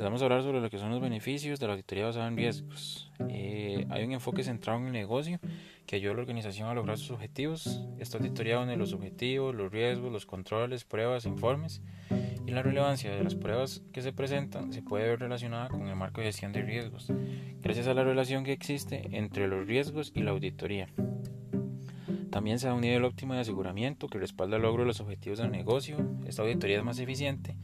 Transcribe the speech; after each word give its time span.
les 0.00 0.04
vamos 0.06 0.22
a 0.22 0.24
hablar 0.24 0.42
sobre 0.42 0.62
lo 0.62 0.70
que 0.70 0.78
son 0.78 0.88
los 0.88 1.00
beneficios 1.02 1.60
de 1.60 1.66
la 1.66 1.74
auditoría 1.74 2.06
basada 2.06 2.26
en 2.26 2.34
riesgos. 2.34 3.10
Eh, 3.28 3.86
hay 3.90 4.02
un 4.02 4.12
enfoque 4.12 4.42
centrado 4.42 4.78
en 4.78 4.86
el 4.86 4.92
negocio 4.92 5.38
que 5.84 5.96
ayuda 5.96 6.12
a 6.12 6.14
la 6.14 6.22
organización 6.22 6.70
a 6.70 6.72
lograr 6.72 6.96
sus 6.96 7.10
objetivos. 7.10 7.82
Esta 7.98 8.16
auditoría 8.16 8.60
une 8.60 8.78
los 8.78 8.94
objetivos, 8.94 9.54
los 9.54 9.70
riesgos, 9.70 10.10
los 10.10 10.24
controles, 10.24 10.84
pruebas, 10.84 11.26
informes 11.26 11.82
y 12.46 12.50
la 12.50 12.62
relevancia 12.62 13.14
de 13.14 13.22
las 13.22 13.34
pruebas 13.34 13.82
que 13.92 14.00
se 14.00 14.14
presentan 14.14 14.72
se 14.72 14.80
puede 14.80 15.06
ver 15.06 15.20
relacionada 15.20 15.68
con 15.68 15.86
el 15.86 15.96
marco 15.96 16.22
de 16.22 16.28
gestión 16.28 16.52
de 16.52 16.62
riesgos, 16.62 17.12
gracias 17.60 17.86
a 17.86 17.92
la 17.92 18.02
relación 18.02 18.42
que 18.42 18.52
existe 18.52 19.06
entre 19.12 19.48
los 19.48 19.66
riesgos 19.66 20.12
y 20.14 20.22
la 20.22 20.30
auditoría. 20.30 20.88
También 22.30 22.58
se 22.58 22.68
da 22.68 22.74
un 22.74 22.80
nivel 22.80 23.04
óptimo 23.04 23.34
de 23.34 23.40
aseguramiento 23.40 24.08
que 24.08 24.18
respalda 24.18 24.56
el 24.56 24.62
logro 24.62 24.82
de 24.82 24.88
los 24.88 25.00
objetivos 25.00 25.38
del 25.38 25.50
negocio. 25.50 25.96
Esta 26.26 26.42
auditoría 26.42 26.78
es 26.78 26.84
más 26.84 26.98
eficiente 26.98 27.56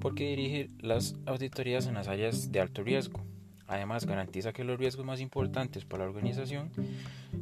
porque 0.00 0.28
dirige 0.28 0.70
las 0.80 1.16
auditorías 1.26 1.86
en 1.86 1.94
las 1.94 2.08
áreas 2.08 2.52
de 2.52 2.60
alto 2.60 2.82
riesgo. 2.82 3.20
Además, 3.66 4.04
garantiza 4.04 4.52
que 4.52 4.64
los 4.64 4.78
riesgos 4.78 5.06
más 5.06 5.20
importantes 5.20 5.84
para 5.84 6.04
la 6.04 6.10
organización 6.10 6.70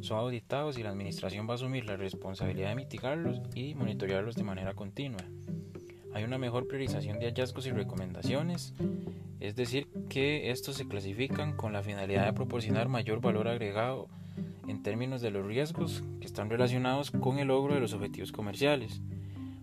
son 0.01 0.19
auditados 0.19 0.77
y 0.77 0.83
la 0.83 0.91
administración 0.91 1.47
va 1.47 1.53
a 1.53 1.55
asumir 1.55 1.85
la 1.85 1.97
responsabilidad 1.97 2.69
de 2.69 2.75
mitigarlos 2.75 3.41
y 3.55 3.73
monitorearlos 3.73 4.35
de 4.35 4.43
manera 4.43 4.75
continua. 4.75 5.23
Hay 6.13 6.23
una 6.23 6.37
mejor 6.37 6.67
priorización 6.67 7.19
de 7.19 7.25
hallazgos 7.25 7.65
y 7.65 7.71
recomendaciones, 7.71 8.73
es 9.39 9.55
decir, 9.55 9.87
que 10.07 10.51
estos 10.51 10.77
se 10.77 10.87
clasifican 10.87 11.55
con 11.55 11.73
la 11.73 11.83
finalidad 11.83 12.25
de 12.25 12.33
proporcionar 12.33 12.89
mayor 12.89 13.21
valor 13.21 13.47
agregado 13.47 14.07
en 14.69 14.83
términos 14.83 15.21
de 15.21 15.31
los 15.31 15.45
riesgos 15.45 16.03
que 16.19 16.27
están 16.27 16.49
relacionados 16.49 17.11
con 17.11 17.39
el 17.39 17.47
logro 17.47 17.73
de 17.73 17.79
los 17.79 17.93
objetivos 17.93 18.31
comerciales. 18.31 19.01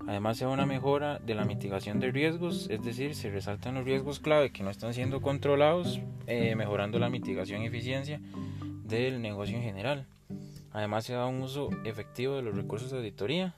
Además 0.07 0.37
se 0.37 0.45
da 0.45 0.51
una 0.51 0.67
mejora 0.67 1.19
de 1.19 1.35
la 1.35 1.45
mitigación 1.45 2.01
de 2.01 2.11
riesgos, 2.11 2.69
es 2.71 2.83
decir, 2.85 3.15
se 3.15 3.31
resaltan 3.31 3.75
los 3.75 3.85
riesgos 3.85 4.21
clave 4.21 4.51
que 4.51 4.63
no 4.63 4.71
están 4.71 4.95
siendo 4.95 5.21
controlados, 5.21 6.01
eh, 6.27 6.55
mejorando 6.55 6.99
la 6.99 7.09
mitigación 7.09 7.63
y 7.63 7.67
eficiencia 7.67 8.21
del 8.85 9.23
negocio 9.23 9.57
en 9.57 9.63
general. 9.63 10.07
Además 10.73 11.05
se 11.05 11.15
da 11.15 11.27
un 11.27 11.43
uso 11.43 11.71
efectivo 11.85 12.37
de 12.37 12.43
los 12.43 12.55
recursos 12.55 12.91
de 12.91 12.99
auditoría, 12.99 13.55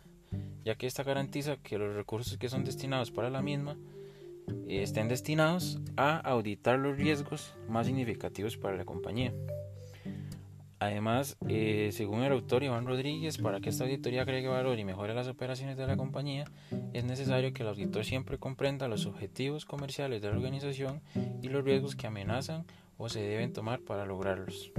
ya 0.64 0.74
que 0.76 0.86
esta 0.86 1.02
garantiza 1.02 1.56
que 1.56 1.78
los 1.78 1.94
recursos 1.94 2.36
que 2.38 2.48
son 2.48 2.64
destinados 2.64 3.10
para 3.10 3.30
la 3.30 3.42
misma 3.42 3.76
eh, 4.68 4.82
estén 4.82 5.08
destinados 5.08 5.78
a 5.96 6.18
auditar 6.18 6.78
los 6.78 6.96
riesgos 6.96 7.54
más 7.68 7.86
significativos 7.86 8.56
para 8.56 8.76
la 8.76 8.84
compañía. 8.84 9.32
Además, 10.80 11.36
eh, 11.48 11.90
según 11.92 12.22
el 12.22 12.32
autor 12.32 12.62
Iván 12.62 12.86
Rodríguez, 12.86 13.38
para 13.38 13.60
que 13.60 13.70
esta 13.70 13.84
auditoría 13.84 14.22
agregue 14.22 14.46
valor 14.46 14.78
y 14.78 14.84
mejore 14.84 15.14
las 15.14 15.26
operaciones 15.26 15.76
de 15.76 15.86
la 15.86 15.96
compañía, 15.96 16.44
es 16.92 17.04
necesario 17.04 17.52
que 17.52 17.62
el 17.62 17.68
auditor 17.68 18.04
siempre 18.04 18.38
comprenda 18.38 18.86
los 18.86 19.06
objetivos 19.06 19.64
comerciales 19.64 20.22
de 20.22 20.30
la 20.30 20.36
organización 20.36 21.00
y 21.42 21.48
los 21.48 21.64
riesgos 21.64 21.96
que 21.96 22.06
amenazan 22.06 22.64
o 22.96 23.08
se 23.08 23.20
deben 23.20 23.52
tomar 23.52 23.80
para 23.80 24.06
lograrlos. 24.06 24.72